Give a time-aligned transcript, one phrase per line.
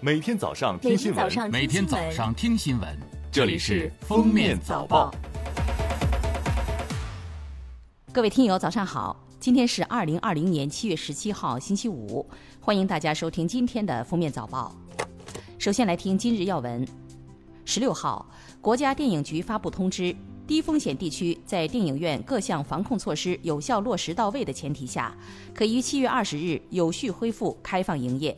[0.00, 2.88] 每天早上听新闻，每天早上听新闻，
[3.32, 5.10] 这里是《封面早报》。
[8.12, 9.16] 各位听友，早上好！
[9.40, 12.24] 今天是二零二零年七月十七号，星期五，
[12.60, 14.72] 欢迎大家收听今天的《封面早报》。
[15.58, 16.86] 首先来听今日要闻。
[17.64, 18.24] 十六号，
[18.60, 20.14] 国家电影局发布通知。
[20.46, 25.14] 低风险地区在电影院各项防控措施有效落实到位的前提下，
[25.52, 28.32] 可于七月二十日有序恢复开放营业；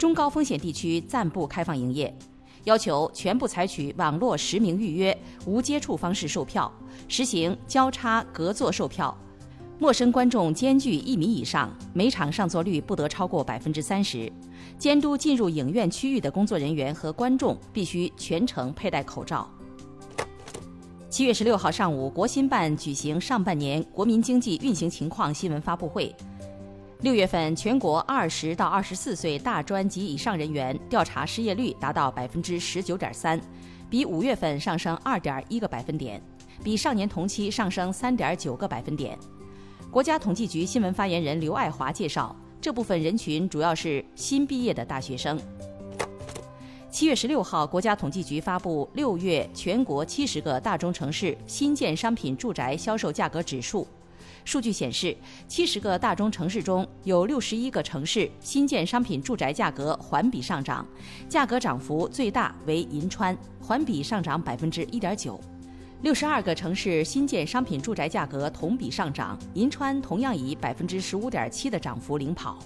[0.00, 2.16] 中高风险地区暂不开放营业，
[2.64, 5.14] 要求全部采取网络实名预约、
[5.44, 6.72] 无接触方式售票，
[7.06, 9.14] 实行交叉隔座售票，
[9.78, 14.32] 陌生观众间距一米以上，每场上座率不得超过百分之三十，
[14.78, 19.46] 监督进入影院区域的工作人员和观众必须全程佩戴口罩。
[21.10, 26.16] 七月十六号上午，国新办举行上半年国民经济运行情况新闻发布会。
[27.02, 33.40] 六月份，全国二十到二十四岁大专及以上人员调查失业率达到百分之十九点三，
[33.88, 36.22] 比五月份上升二点一个百分点，
[36.62, 39.18] 比上年同期上升三点九个百分点。
[39.90, 45.40] 国家统计局新闻发言人刘爱华介绍，这部分人群主要是新毕业的大学生。
[46.90, 53.88] 七月十六号，国家统计局发布六月全国七十个大中城市新建商品住宅销售价格指数。
[54.44, 60.86] 数据显示，七十个大中城市中有六十一个城市新建商品住宅价格环比上涨，
[61.28, 65.40] 价格涨幅最大为银川，环比上涨百分之一点九。
[66.02, 72.58] 六十二个城市新建商品住宅价格同比上涨，银川同样以百分之十五点七的涨幅领跑。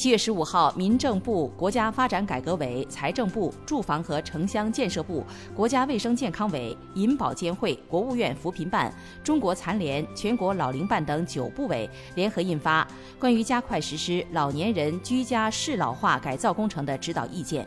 [0.00, 5.22] 七月十五号，民政部、国家发展改革委、财政部、住房和城乡建设部、
[5.54, 8.90] 国家卫生健康委、银保监会、国务院扶贫办、
[9.22, 12.82] 中国残联、全国老龄办等九部委联合印发
[13.20, 17.62] 《关于加快实施老年人居家适老化改造工程的指导意见》，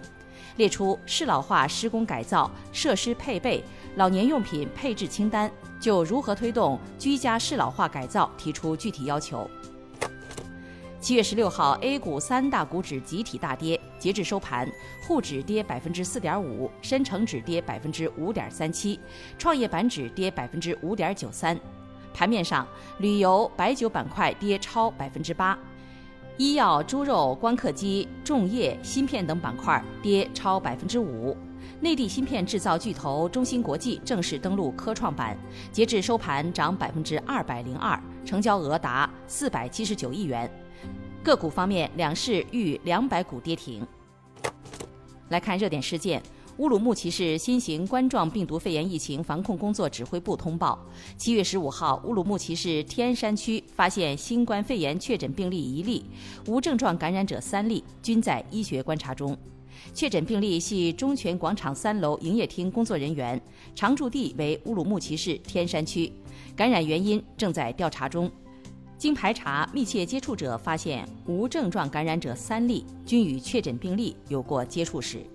[0.58, 3.64] 列出适老化施工改造设施配备、
[3.95, 9.48] 老年用品配置清单，就如何推动居家适老化改造提出具体要求。
[11.03, 14.65] 七月十六号，A 股三大股指集体大跌，截至收盘，
[15.05, 18.97] 沪指跌百分之四点五，深成指跌百分之五点三七，
[19.37, 21.59] 创业板指跌百分之五点九三。
[22.14, 22.65] 盘面上，
[22.99, 25.59] 旅游、白酒板块跌超百分之八，
[26.37, 31.35] 医药、猪肉、光刻机、重业、芯片等板块跌超百分之五。
[31.81, 35.37] 内地芯片制造巨头中芯国际正式登陆科创板，
[35.70, 40.49] 截至收盘涨百分之二百零二，成交额达四百七十九亿元。
[41.23, 43.82] 个股方面，两市逾两百股跌停。
[45.30, 46.22] 来看热点事件：
[46.58, 50.78] 乌鲁木齐市新型冠状病毒肺炎疫情防控工作指挥部通报，
[51.17, 56.04] 七月十五号，乌鲁木齐市天山区发现新冠肺炎确诊病例一例，
[56.45, 59.36] 无症状感染者三例，均在医学观察中。
[59.94, 63.42] 确诊病例系中泉广场三楼营业厅工作人员，
[63.73, 66.12] 常住地为乌鲁木齐市天山区，
[66.54, 68.30] 感染原因正在调查中。
[68.98, 75.26] 经排查，密切接触者发现无症状感染者三例，均与确诊病例有过接触史。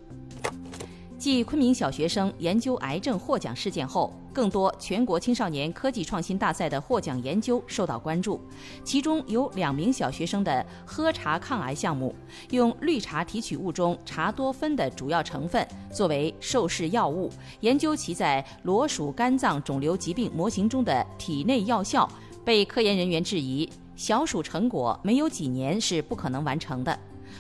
[1.19, 8.41] 继昆明小学生研究癌症获奖事件后，更多全国青少年科技创新大赛的获奖研究受到关注。
[8.85, 12.15] 其中有两名小学生的喝茶抗癌项目，
[12.51, 17.29] 用绿茶提取物中茶多酚的主要成分作为受试药物，
[17.61, 22.09] 研究其在裸鼠肝脏肿瘤疾病模型中的体内药效。
[22.45, 26.99] 被科研人员质疑，小鼠成果没有几年是不可能完成的。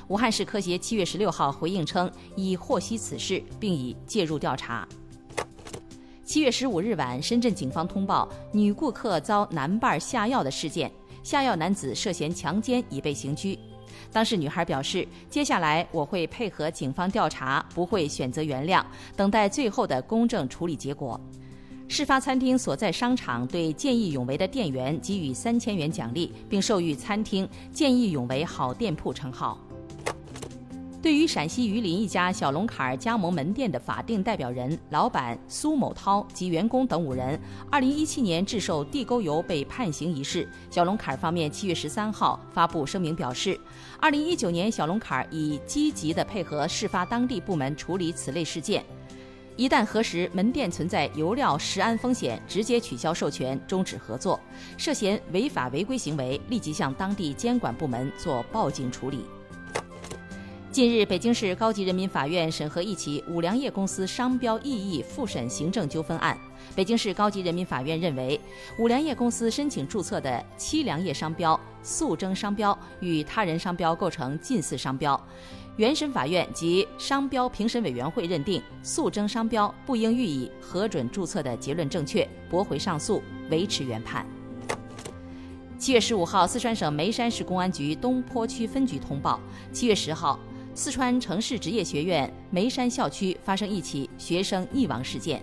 [0.09, 4.87] 武汉市科协七月十六号回应称，已获悉此事，并已介入调查。
[6.25, 10.93] 七月十五日晚，深圳警方通报女顾客遭男伴下药的事件，
[11.23, 13.59] 下药男子涉嫌强奸，已被刑拘。
[14.13, 18.85] 当事女孩表示，接下来我会配合警方调查，不会选择原谅，
[19.17, 21.19] 等待最后的公正处理结果。
[21.91, 29.59] 事发餐厅所在商场对见义勇为的店员给予三千元奖励，并授予餐厅“见义勇为好店铺”称号。
[31.01, 37.41] 对于陕西榆林一家小龙坎儿加盟门店的法定代表人、老板苏某涛及员工等五人，
[37.71, 43.59] 二零一七年制售地沟油被判刑一事，小龙坎儿方面七月十三号发布声明表示，
[43.99, 48.85] 二零一九年小龙坎儿已积极地配合事发当地部门处理此类事件。
[49.59, 54.39] 一旦核实门店存在油料食安风险，直接取消授权，终止合作。
[54.77, 59.25] 涉嫌违法违规行为，立即向当地监管部门做报警处理。
[60.71, 66.39] 近日，北京市高级人民法院审核一起五粮液公司商标异议复审行政纠纷案。
[66.77, 68.41] 北京市高级人民法院认为，
[68.79, 75.21] 五粮液公司申请注册的七粮液商标、速蒸商标与他人商标构成近似商标。
[75.79, 84.27] 原审法院及商标评审委员会认定诉争商标不应予以核准注册的结论正确，驳回上诉，维持原判。
[85.79, 89.39] 七月十五号，四川省眉山市公安局东坡区分局通报：
[89.73, 90.37] 七月十号，
[90.75, 95.41] 四川城市职业学院眉山校区发生一起学生溺亡事件。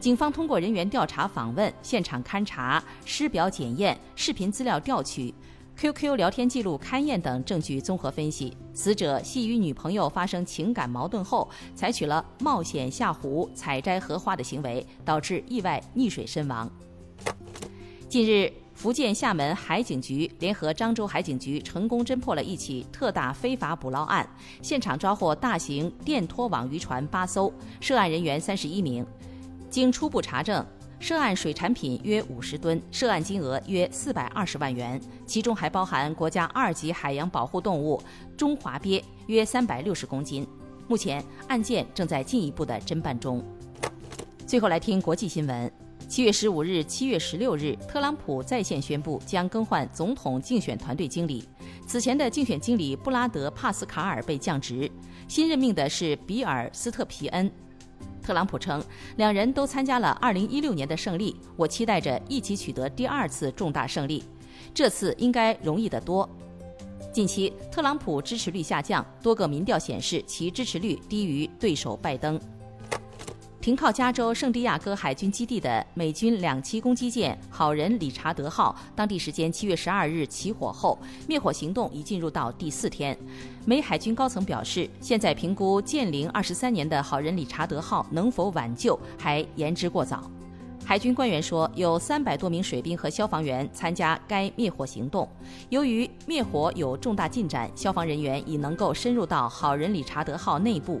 [0.00, 5.32] 警方通过人员调查、访问、现场勘查、尸表检验、视频资料调取、
[5.78, 16.70] QQ 聊天记录勘验等证据综合分析，死者系与女朋友发生情感矛盾后，采取了冒险下湖采摘荷花的行为，导致意外溺水身亡。
[18.08, 18.52] 近日。
[18.76, 24.28] 福建厦门海警局联合漳州海警局成功侦破了一起特大非法捕捞案，
[24.60, 27.50] 现场抓获大型电拖网渔船八艘，
[27.80, 29.04] 涉案人员三十一名。
[29.70, 30.64] 经初步查证，
[31.06, 38.02] 涉案水产品约五十吨，涉案金额约四百二十万元，其中还包含国家二级海洋保护动物
[38.36, 40.44] 中华鳖约三百六十公斤。
[40.88, 43.40] 目前案件正在进一步的侦办中。
[44.48, 45.72] 最后来听国际新闻。
[46.08, 51.48] 七月十五日、七月十六日，特朗普在线宣布将更换总统竞选团队经理。
[51.86, 54.90] 此前的竞选经理布拉德·帕斯卡尔被降职，
[55.28, 57.48] 新任命的是比尔·斯特皮恩。
[58.26, 58.82] 特朗普称，
[59.18, 64.24] 两人都参加了2016年的胜利，我期待着一起取得第二次重大胜利，
[64.74, 66.28] 这次应该容易得多。
[67.12, 72.38] 近期，特朗普支持率下降，多个民调显示其支持率低于对手拜登。
[73.66, 80.96] 停靠加州圣地亚哥海军基地的美军两栖攻击舰“好人理查德号”，当地时间七月十二日起火后，
[81.26, 83.18] 灭火行动已进入到第四天。
[83.64, 90.30] 美海军高层表示，现在评估建龄二十三年的“好人理查德号”能否挽救还言之过早。
[90.84, 95.28] 海军官员说，有三百多名水兵和消防员参加该灭火行动。
[95.70, 101.00] 由于灭火有重大进展，消防人员已能够深入到“好人理查德号”内部。